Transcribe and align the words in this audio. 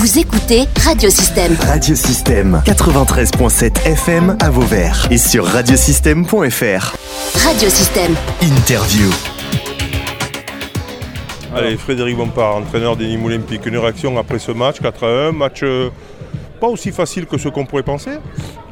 Vous 0.00 0.18
écoutez 0.18 0.62
Radiosystème. 0.82 1.54
Radiosystème 1.60 2.62
93.7 2.64 3.86
FM 3.86 4.34
à 4.40 4.48
Vauvert 4.48 5.06
et 5.10 5.18
sur 5.18 5.44
radiosystème.fr. 5.44 6.96
Radiosystème. 7.44 8.14
Interview. 8.40 9.10
Allez, 11.54 11.76
Frédéric 11.76 12.16
Bompard, 12.16 12.56
entraîneur 12.56 12.96
des 12.96 13.08
Nîmes 13.08 13.26
Olympiques. 13.26 13.66
Une 13.66 13.76
réaction 13.76 14.16
après 14.16 14.38
ce 14.38 14.52
match, 14.52 14.80
4 14.80 15.04
à 15.04 15.28
1. 15.28 15.32
Match 15.32 15.60
euh, 15.64 15.90
pas 16.62 16.68
aussi 16.68 16.92
facile 16.92 17.26
que 17.26 17.36
ce 17.36 17.50
qu'on 17.50 17.66
pourrait 17.66 17.82
penser. 17.82 18.12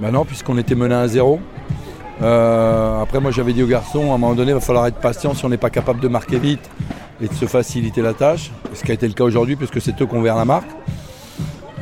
Bah 0.00 0.10
non, 0.10 0.24
puisqu'on 0.24 0.56
était 0.56 0.74
mené 0.74 0.94
à 0.94 1.06
0. 1.08 1.40
Euh, 2.22 3.02
après, 3.02 3.20
moi 3.20 3.32
j'avais 3.32 3.52
dit 3.52 3.62
aux 3.62 3.66
garçons, 3.66 4.12
à 4.12 4.14
un 4.14 4.18
moment 4.18 4.34
donné, 4.34 4.52
il 4.52 4.54
va 4.54 4.60
falloir 4.60 4.86
être 4.86 4.98
patient 4.98 5.34
si 5.34 5.44
on 5.44 5.50
n'est 5.50 5.58
pas 5.58 5.68
capable 5.68 6.00
de 6.00 6.08
marquer 6.08 6.38
vite 6.38 6.70
et 7.20 7.28
de 7.28 7.34
se 7.34 7.44
faciliter 7.44 8.00
la 8.00 8.14
tâche. 8.14 8.50
Ce 8.72 8.82
qui 8.82 8.92
a 8.92 8.94
été 8.94 9.06
le 9.06 9.12
cas 9.12 9.24
aujourd'hui, 9.24 9.56
puisque 9.56 9.78
c'est 9.82 10.00
eux 10.00 10.06
qui 10.06 10.14
ont 10.14 10.20
ouvert 10.20 10.36
la 10.36 10.46
marque. 10.46 10.70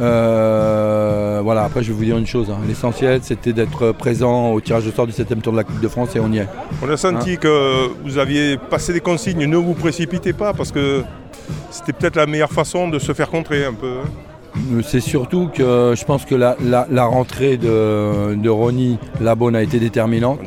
Euh, 0.01 1.41
voilà, 1.43 1.65
après 1.65 1.83
je 1.83 1.89
vais 1.89 1.95
vous 1.99 2.05
dire 2.05 2.19
une 2.19 2.27
chose, 2.27 2.51
hein. 2.51 2.59
l'essentiel 2.67 3.21
c'était 3.23 3.53
d'être 3.53 3.93
présent 3.93 4.53
au 4.53 4.61
tirage 4.61 4.85
de 4.85 4.91
sort 4.91 5.07
du 5.07 5.13
7 5.13 5.41
tour 5.43 5.53
de 5.53 5.57
la 5.59 5.65
Coupe 5.65 5.81
de 5.81 5.89
France 5.89 6.15
et 6.17 6.21
on 6.21 6.31
y 6.33 6.39
est. 6.39 6.49
On 6.83 6.89
a 6.91 6.97
senti 6.97 7.33
Hein 7.33 7.37
que 7.37 7.89
vous 8.05 8.19
aviez 8.19 8.59
passé 8.59 8.93
des 8.93 9.01
consignes, 9.01 9.47
ne 9.47 9.57
vous 9.57 9.75
précipitez 9.75 10.33
pas 10.33 10.53
parce 10.53 10.71
que 10.73 11.03
c'était 11.71 11.93
peut-être 11.93 12.17
la 12.17 12.27
meilleure 12.27 12.53
façon 12.53 12.89
de 12.89 12.99
se 12.99 13.13
faire 13.13 13.31
contrer 13.31 13.65
un 13.65 13.73
peu. 13.75 13.87
hein. 14.05 14.09
Euh, 14.73 14.81
C'est 14.83 15.01
surtout 15.01 15.49
que 15.53 15.95
je 15.97 16.05
pense 16.05 16.25
que 16.25 16.35
la, 16.35 16.57
la- 16.65 16.87
la 16.91 17.05
rentrée 17.05 17.57
de, 17.59 18.35
de 18.35 18.49
Ronny 18.49 18.99
Labonne 19.21 19.55
a 19.57 19.63
été 19.63 19.79
déterminante. 19.79 20.41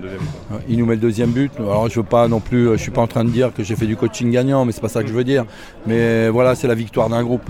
Il 0.68 0.79
nous 0.79 0.85
met 0.88 0.95
le 0.95 1.02
deuxième 1.02 1.29
but. 1.29 1.52
Alors 1.59 1.88
je 1.90 1.95
veux 1.99 2.05
pas 2.05 2.27
non 2.27 2.40
plus, 2.40 2.70
je 2.71 2.77
suis 2.81 2.91
pas 2.91 3.02
en 3.02 3.07
train 3.07 3.23
de 3.23 3.29
dire 3.29 3.52
que 3.55 3.63
j'ai 3.63 3.76
fait 3.76 3.85
du 3.85 3.95
coaching 3.95 4.31
gagnant, 4.31 4.66
mais 4.66 4.71
c'est 4.71 4.81
pas 4.81 4.90
ça 4.90 5.04
que 5.04 5.09
je 5.09 5.13
veux 5.13 5.23
dire. 5.23 5.45
Mais 5.85 6.27
voilà, 6.29 6.55
c'est 6.55 6.68
la 6.68 6.76
victoire 6.76 7.07
d'un 7.09 7.23
groupe. 7.23 7.43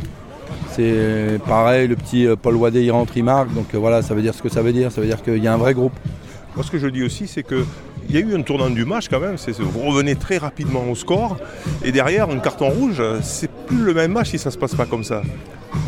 C'est 0.80 1.40
pareil, 1.46 1.90
le 1.90 1.98
petit 1.98 2.26
euh, 2.26 2.38
Paul 2.42 2.56
Wadé 2.56 2.82
il 2.84 2.92
rentre, 2.92 3.12
il 3.18 3.24
marque, 3.26 3.54
donc 3.54 3.66
euh, 3.76 3.78
voilà, 3.78 4.02
ça 4.02 4.14
veut 4.16 4.22
dire 4.22 4.34
ce 4.34 4.42
que 4.42 4.48
ça 4.48 4.62
veut 4.62 4.72
dire. 4.72 4.92
Ça 4.94 5.02
veut 5.02 5.08
dire 5.08 5.22
qu'il 5.22 5.44
y 5.44 5.48
a 5.48 5.54
un 5.54 5.58
vrai 5.58 5.74
groupe. 5.74 5.92
Moi, 6.56 6.64
ce 6.66 6.72
que 6.72 6.78
je 6.80 6.88
dis 6.88 7.04
aussi, 7.04 7.28
c'est 7.28 7.44
que 7.44 7.66
il 8.10 8.16
y 8.16 8.18
a 8.18 8.22
eu 8.22 8.34
un 8.34 8.42
tournant 8.44 8.70
du 8.70 8.86
match 8.86 9.08
quand 9.10 9.20
même. 9.20 9.36
Vous 9.60 9.82
revenez 9.82 10.16
très 10.16 10.38
rapidement 10.38 10.84
au 10.90 10.96
score 10.96 11.38
et 11.84 11.92
derrière 11.92 12.30
un 12.30 12.40
carton 12.40 12.70
rouge, 12.70 13.04
c'est 13.22 13.52
plus 13.68 13.84
le 13.84 13.94
même 13.94 14.14
match 14.14 14.30
si 14.30 14.40
ça 14.40 14.52
se 14.52 14.58
passe 14.58 14.74
pas 14.74 14.86
comme 14.86 15.04
ça. 15.04 15.22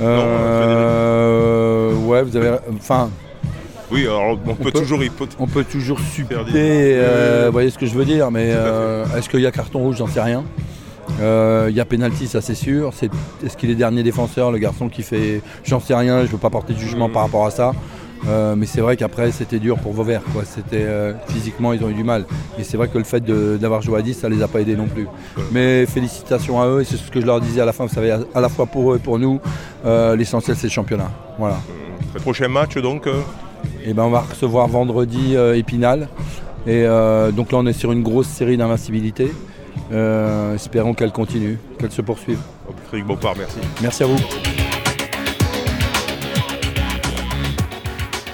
Euh, 0.01 1.93
ouais, 1.93 2.21
vous 2.23 2.35
avez, 2.35 2.57
enfin, 2.75 3.09
Oui, 3.91 4.03
alors 4.03 4.37
on, 4.45 4.55
peut, 4.55 4.71
peut- 4.71 4.79
toujours 4.79 5.01
hypo- 5.03 5.27
on 5.39 5.47
peut 5.47 5.63
toujours 5.63 5.99
supporter, 5.99 6.51
euh, 6.95 7.43
vous 7.47 7.51
voyez 7.53 7.69
ce 7.69 7.77
que 7.77 7.85
je 7.85 7.93
veux 7.95 8.05
dire, 8.05 8.29
mais 8.29 8.49
euh, 8.51 9.05
est-ce 9.17 9.29
qu'il 9.29 9.39
y 9.41 9.47
a 9.47 9.51
carton 9.51 9.79
rouge, 9.79 9.97
j'en 9.97 10.07
sais 10.07 10.21
rien. 10.21 10.43
Euh, 11.21 11.67
Il 11.69 11.75
y 11.75 11.79
a 11.79 11.85
pénalty, 11.85 12.27
ça 12.27 12.41
c'est 12.41 12.55
sûr. 12.55 12.91
C'est- 12.93 13.09
Est-ce 13.45 13.55
qu'il 13.57 13.69
est 13.69 13.75
dernier 13.75 14.03
défenseur, 14.03 14.51
le 14.51 14.57
garçon 14.57 14.89
qui 14.89 15.03
fait, 15.03 15.41
j'en 15.63 15.79
sais 15.79 15.93
rien, 15.95 16.21
je 16.21 16.27
ne 16.27 16.31
veux 16.31 16.37
pas 16.37 16.49
porter 16.49 16.73
de 16.73 16.79
jugement 16.79 17.09
par 17.09 17.23
rapport 17.23 17.45
à 17.45 17.51
ça. 17.51 17.71
Euh, 18.27 18.53
mais 18.55 18.67
c'est 18.67 18.81
vrai 18.81 18.97
qu'après 18.97 19.31
c'était 19.31 19.57
dur 19.57 19.79
pour 19.79 19.93
Vauvert, 19.93 20.21
quoi. 20.31 20.43
C'était 20.45 20.83
euh, 20.85 21.13
physiquement 21.29 21.73
ils 21.73 21.83
ont 21.83 21.89
eu 21.89 21.93
du 21.95 22.03
mal. 22.03 22.25
Et 22.59 22.63
c'est 22.63 22.77
vrai 22.77 22.87
que 22.87 22.97
le 22.99 23.03
fait 23.03 23.19
de- 23.21 23.57
d'avoir 23.59 23.81
joué 23.81 23.97
à 23.97 24.01
10, 24.03 24.13
ça 24.13 24.29
les 24.29 24.41
a 24.43 24.47
pas 24.47 24.59
aidés 24.61 24.75
non 24.75 24.85
plus. 24.87 25.07
Mais 25.51 25.85
félicitations 25.87 26.61
à 26.61 26.67
eux, 26.67 26.81
et 26.81 26.83
c'est 26.85 26.97
ce 26.97 27.09
que 27.09 27.19
je 27.19 27.25
leur 27.25 27.41
disais 27.41 27.61
à 27.61 27.65
la 27.65 27.73
fin, 27.73 27.85
vous 27.85 27.93
savez, 27.93 28.11
à, 28.11 28.19
à 28.35 28.41
la 28.41 28.49
fois 28.49 28.67
pour 28.67 28.93
eux 28.93 28.97
et 28.97 28.99
pour 28.99 29.17
nous, 29.17 29.39
l'essentiel 29.85 30.55
c'est 30.55 30.67
le 30.67 30.71
championnat. 30.71 31.09
Voilà. 31.39 31.57
Le 32.13 32.19
prochain 32.19 32.47
match 32.47 32.77
donc. 32.77 33.07
Et 33.85 33.93
ben 33.93 34.03
on 34.03 34.09
va 34.11 34.21
recevoir 34.21 34.67
vendredi 34.67 35.35
Épinal. 35.55 36.07
Et 36.67 36.83
euh, 36.85 37.31
donc 37.31 37.51
là 37.51 37.57
on 37.59 37.65
est 37.65 37.73
sur 37.73 37.91
une 37.91 38.03
grosse 38.03 38.27
série 38.27 38.57
d'invincibilité. 38.57 39.31
Euh, 39.91 40.55
espérons 40.55 40.93
qu'elle 40.93 41.11
continue, 41.11 41.57
qu'elle 41.79 41.91
se 41.91 42.01
poursuive. 42.01 42.39
Frédéric 42.87 43.07
Bompard, 43.07 43.35
merci. 43.37 43.57
Merci 43.81 44.03
à 44.03 44.05
vous. 44.05 44.17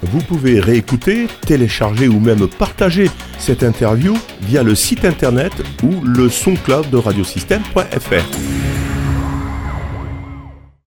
Vous 0.03 0.19
pouvez 0.19 0.59
réécouter, 0.59 1.27
télécharger 1.45 2.07
ou 2.07 2.19
même 2.19 2.47
partager 2.47 3.09
cette 3.39 3.63
interview 3.63 4.15
via 4.41 4.63
le 4.63 4.73
site 4.73 5.05
internet 5.05 5.51
ou 5.83 6.01
le 6.03 6.29
son 6.29 6.55
cloud 6.55 6.89
de 6.89 6.97
radiosystème.fr. 6.97 8.56